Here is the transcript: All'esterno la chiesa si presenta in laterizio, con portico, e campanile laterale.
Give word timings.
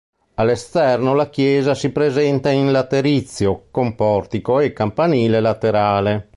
All'esterno 0.37 1.13
la 1.13 1.29
chiesa 1.29 1.75
si 1.75 1.91
presenta 1.91 2.49
in 2.49 2.71
laterizio, 2.71 3.67
con 3.69 3.93
portico, 3.93 4.59
e 4.59 4.73
campanile 4.73 5.39
laterale. 5.39 6.29